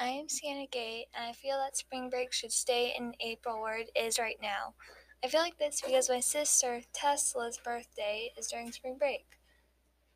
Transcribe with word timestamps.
I 0.00 0.08
am 0.08 0.28
Sienna 0.28 0.66
Gay, 0.66 1.06
and 1.14 1.26
I 1.26 1.32
feel 1.32 1.56
that 1.58 1.76
spring 1.76 2.10
break 2.10 2.32
should 2.32 2.50
stay 2.50 2.92
in 2.98 3.14
April 3.20 3.60
where 3.60 3.76
it 3.78 3.90
is 3.94 4.18
right 4.18 4.38
now. 4.42 4.74
I 5.22 5.28
feel 5.28 5.42
like 5.42 5.58
this 5.58 5.80
because 5.80 6.08
my 6.08 6.18
sister 6.18 6.82
Tesla's 6.92 7.56
birthday 7.58 8.32
is 8.36 8.48
during 8.48 8.72
spring 8.72 8.96
break. 8.98 9.38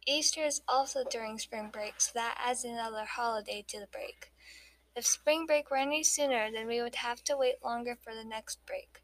Easter 0.06 0.44
is 0.44 0.62
also 0.68 1.04
during 1.04 1.38
spring 1.38 1.70
break, 1.70 2.00
so 2.00 2.12
that 2.14 2.38
adds 2.44 2.64
another 2.64 3.04
holiday 3.04 3.64
to 3.68 3.80
the 3.80 3.86
break. 3.88 4.32
If 4.96 5.06
spring 5.06 5.46
break 5.46 5.70
were 5.70 5.78
any 5.78 6.04
sooner, 6.04 6.50
then 6.52 6.66
we 6.66 6.82
would 6.82 6.96
have 6.96 7.24
to 7.24 7.36
wait 7.36 7.64
longer 7.64 7.96
for 7.96 8.14
the 8.14 8.24
next 8.24 8.66
break. 8.66 9.02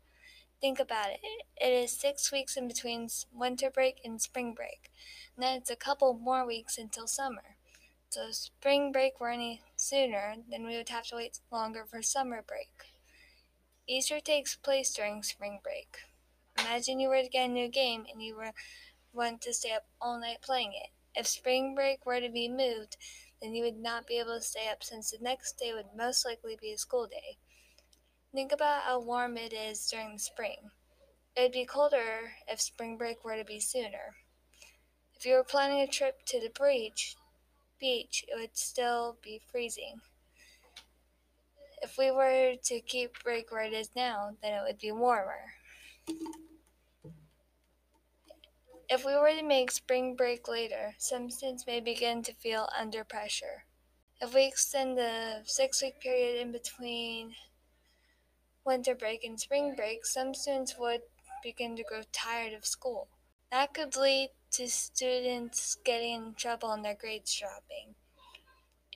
Think 0.61 0.81
about 0.81 1.11
it. 1.11 1.21
It 1.57 1.73
is 1.73 1.93
six 1.99 2.33
weeks 2.33 2.57
in 2.57 2.69
between 2.69 3.09
winter 3.33 3.71
break 3.71 4.01
and 4.05 4.21
spring 4.23 4.55
break. 4.55 4.91
And 5.37 5.45
then 5.45 5.59
it's 5.59 5.71
a 5.71 5.77
couple 5.77 6.15
more 6.15 6.47
weeks 6.47 6.79
until 6.79 7.07
summer. 7.07 7.57
So 8.11 8.33
spring 8.33 8.91
break 8.91 9.21
were 9.21 9.31
any 9.31 9.63
sooner, 9.77 10.35
then 10.49 10.67
we 10.67 10.77
would 10.77 10.89
have 10.89 11.07
to 11.07 11.15
wait 11.15 11.39
longer 11.53 11.85
for 11.85 12.03
summer 12.03 12.43
break. 12.43 12.93
Easter 13.87 14.19
takes 14.19 14.57
place 14.57 14.93
during 14.93 15.23
spring 15.23 15.61
break. 15.63 15.97
Imagine 16.59 16.99
you 16.99 17.09
were 17.09 17.23
to 17.23 17.29
get 17.29 17.49
a 17.49 17.53
new 17.53 17.69
game 17.69 18.07
and 18.11 18.21
you 18.21 18.35
were 18.35 18.53
want 19.13 19.41
to 19.43 19.55
stay 19.55 19.73
up 19.73 19.87
all 20.01 20.19
night 20.19 20.43
playing 20.43 20.73
it. 20.73 20.91
If 21.15 21.29
spring 21.29 21.77
break 21.77 22.05
were 22.05 22.21
to 22.21 22.29
be 22.29 22.49
moved, 22.49 22.97
then 23.41 23.55
you 23.55 23.63
would 23.63 23.79
not 23.79 24.09
be 24.09 24.19
able 24.19 24.39
to 24.39 24.43
stay 24.45 24.69
up 24.69 24.83
since 24.83 25.13
the 25.13 25.19
next 25.21 25.57
day 25.57 25.73
would 25.73 25.95
most 25.97 26.25
likely 26.25 26.57
be 26.61 26.73
a 26.73 26.79
school 26.79 27.07
day. 27.07 27.39
Think 28.35 28.51
about 28.51 28.83
how 28.83 28.99
warm 28.99 29.37
it 29.37 29.53
is 29.53 29.89
during 29.89 30.15
the 30.15 30.19
spring. 30.19 30.73
It 31.37 31.43
would 31.43 31.53
be 31.53 31.65
colder 31.65 32.33
if 32.49 32.61
spring 32.61 32.97
break 32.97 33.25
were 33.25 33.37
to 33.37 33.45
be 33.45 33.61
sooner. 33.61 34.17
If 35.17 35.27
you 35.27 35.35
were 35.35 35.45
planning 35.45 35.81
a 35.81 35.87
trip 35.87 36.25
to 36.27 36.41
the 36.41 36.51
beach, 36.51 37.15
beach, 37.81 38.25
it 38.29 38.39
would 38.39 38.57
still 38.57 39.17
be 39.23 39.41
freezing. 39.51 40.01
If 41.83 41.97
we 41.97 42.11
were 42.11 42.55
to 42.65 42.81
keep 42.81 43.23
break 43.25 43.51
where 43.51 43.65
it 43.65 43.73
is 43.73 43.91
now, 43.97 44.37
then 44.43 44.53
it 44.53 44.63
would 44.67 44.79
be 44.79 44.93
warmer. 44.93 45.55
If 48.89 49.05
we 49.05 49.15
were 49.15 49.33
to 49.33 49.43
make 49.43 49.71
spring 49.71 50.15
break 50.15 50.49
later, 50.49 50.95
some 50.99 51.31
students 51.31 51.67
may 51.67 51.81
begin 51.81 52.23
to 52.25 52.35
feel 52.35 52.69
under 52.79 53.05
pressure. 53.05 53.65
If 54.21 54.35
we 54.35 54.47
extend 54.47 54.99
the 54.99 55.43
six 55.45 55.81
week 55.81 56.01
period 56.01 56.41
in 56.41 56.53
between 56.53 57.35
winter 58.65 58.95
break 58.95 59.25
and 59.25 59.41
spring 59.41 59.75
break, 59.75 60.05
some 60.05 60.35
students 60.35 60.77
would 60.79 61.03
begin 61.43 61.77
to 61.77 61.85
grow 61.85 62.03
tired 62.13 62.53
of 62.53 62.67
school. 62.67 63.09
That 63.51 63.75
could 63.75 63.97
lead 63.97 64.31
to 64.53 64.69
students 64.69 65.77
getting 65.85 66.15
in 66.15 66.35
trouble 66.35 66.71
and 66.71 66.85
their 66.85 66.95
grades 66.95 67.35
dropping. 67.35 67.97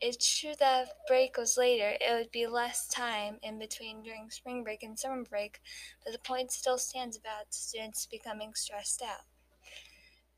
It's 0.01 0.39
true 0.39 0.55
that 0.61 0.83
if 0.85 0.91
break 1.09 1.37
was 1.37 1.57
later, 1.57 1.97
it 2.01 2.13
would 2.13 2.31
be 2.31 2.47
less 2.47 2.87
time 2.87 3.39
in 3.43 3.59
between 3.59 4.03
during 4.03 4.31
spring 4.31 4.63
break 4.63 4.83
and 4.83 4.99
summer 4.99 5.25
break, 5.25 5.61
but 6.05 6.13
the 6.13 6.19
point 6.19 6.53
still 6.53 6.79
stands 6.79 7.17
about 7.17 7.55
students 7.55 8.07
becoming 8.07 8.55
stressed 8.55 9.03
out. 9.03 9.25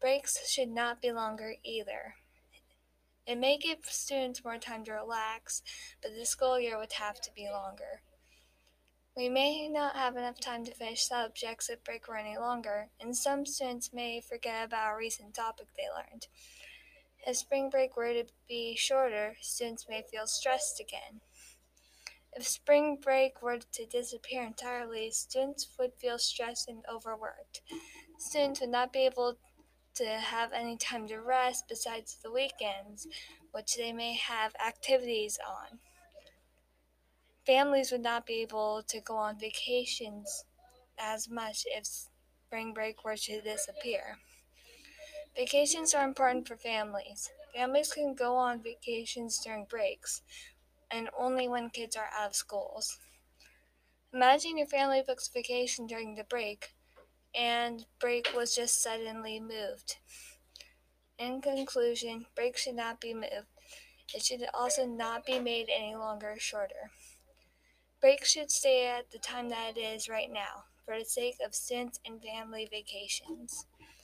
Breaks 0.00 0.48
should 0.48 0.70
not 0.70 1.02
be 1.02 1.12
longer 1.12 1.56
either. 1.62 2.14
It 3.26 3.36
may 3.36 3.58
give 3.58 3.84
students 3.84 4.44
more 4.44 4.56
time 4.56 4.84
to 4.84 4.92
relax, 4.92 5.62
but 6.00 6.14
the 6.14 6.24
school 6.24 6.60
year 6.60 6.78
would 6.78 6.92
have 6.92 7.20
to 7.22 7.30
be 7.34 7.50
longer. 7.50 8.02
We 9.16 9.30
may 9.30 9.66
not 9.68 9.96
have 9.96 10.16
enough 10.16 10.38
time 10.40 10.66
to 10.66 10.74
finish 10.74 11.06
subjects 11.06 11.70
if 11.70 11.82
break 11.82 12.06
were 12.06 12.18
any 12.18 12.36
longer, 12.36 12.88
and 13.00 13.16
some 13.16 13.46
students 13.46 13.90
may 13.94 14.20
forget 14.20 14.66
about 14.66 14.92
a 14.92 14.96
recent 14.96 15.32
topic 15.32 15.68
they 15.74 15.88
learned. 15.88 16.26
If 17.26 17.38
spring 17.38 17.70
break 17.70 17.96
were 17.96 18.12
to 18.12 18.26
be 18.46 18.76
shorter, 18.76 19.36
students 19.40 19.86
may 19.88 20.02
feel 20.02 20.26
stressed 20.26 20.80
again. 20.80 21.22
If 22.34 22.46
spring 22.46 22.98
break 23.02 23.40
were 23.40 23.58
to 23.58 23.86
disappear 23.86 24.42
entirely, 24.42 25.10
students 25.10 25.66
would 25.78 25.94
feel 25.94 26.18
stressed 26.18 26.68
and 26.68 26.84
overworked. 26.86 27.62
Students 28.18 28.60
would 28.60 28.68
not 28.68 28.92
be 28.92 29.06
able 29.06 29.38
to 29.94 30.04
have 30.04 30.52
any 30.52 30.76
time 30.76 31.08
to 31.08 31.22
rest 31.22 31.64
besides 31.70 32.18
the 32.22 32.30
weekends, 32.30 33.08
which 33.52 33.76
they 33.76 33.94
may 33.94 34.12
have 34.12 34.54
activities 34.56 35.38
on. 35.48 35.78
Families 37.46 37.90
would 37.92 38.02
not 38.02 38.26
be 38.26 38.42
able 38.42 38.82
to 38.82 39.00
go 39.00 39.16
on 39.16 39.38
vacations 39.38 40.44
as 40.98 41.30
much 41.30 41.64
if 41.66 41.86
spring 41.86 42.74
break 42.74 43.04
were 43.04 43.16
to 43.16 43.40
disappear. 43.40 44.18
Vacations 45.36 45.94
are 45.94 46.02
important 46.04 46.48
for 46.48 46.56
families. 46.56 47.30
Families 47.54 47.92
can 47.92 48.12
go 48.14 48.34
on 48.36 48.60
vacations 48.60 49.38
during 49.38 49.64
breaks 49.64 50.22
and 50.90 51.10
only 51.18 51.48
when 51.48 51.70
kids 51.70 51.96
are 51.96 52.10
out 52.12 52.28
of 52.28 52.36
schools. 52.36 52.98
Imagine 54.12 54.58
your 54.58 54.66
family 54.66 55.00
books 55.00 55.28
vacation 55.28 55.86
during 55.86 56.16
the 56.16 56.24
break 56.24 56.74
and 57.34 57.86
break 58.00 58.32
was 58.34 58.54
just 58.54 58.82
suddenly 58.82 59.40
moved. 59.40 59.98
In 61.18 61.42
conclusion, 61.42 62.24
break 62.34 62.56
should 62.56 62.74
not 62.76 63.02
be 63.02 63.12
moved. 63.12 63.48
It 64.14 64.24
should 64.24 64.48
also 64.54 64.86
not 64.86 65.26
be 65.26 65.38
made 65.40 65.68
any 65.70 65.96
longer 65.96 66.32
or 66.32 66.38
shorter. 66.38 66.92
Break 68.06 68.24
should 68.24 68.52
stay 68.52 68.86
at 68.86 69.10
the 69.10 69.18
time 69.18 69.48
that 69.48 69.76
it 69.76 69.80
is 69.80 70.08
right 70.08 70.30
now, 70.30 70.66
for 70.84 70.96
the 70.96 71.04
sake 71.04 71.38
of 71.44 71.56
students 71.56 71.98
and 72.06 72.22
family 72.22 72.68
vacations. 72.70 73.66